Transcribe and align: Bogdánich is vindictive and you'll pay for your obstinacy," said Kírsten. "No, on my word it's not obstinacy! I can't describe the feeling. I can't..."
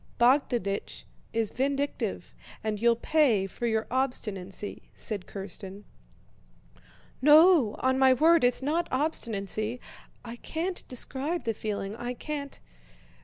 Bogdánich 0.17 1.03
is 1.31 1.51
vindictive 1.51 2.33
and 2.63 2.81
you'll 2.81 2.95
pay 2.95 3.45
for 3.45 3.67
your 3.67 3.85
obstinacy," 3.91 4.89
said 4.95 5.27
Kírsten. 5.27 5.83
"No, 7.21 7.75
on 7.81 7.99
my 7.99 8.11
word 8.11 8.43
it's 8.43 8.63
not 8.63 8.87
obstinacy! 8.91 9.79
I 10.25 10.37
can't 10.37 10.81
describe 10.87 11.43
the 11.43 11.53
feeling. 11.53 11.95
I 11.97 12.15
can't..." 12.15 12.59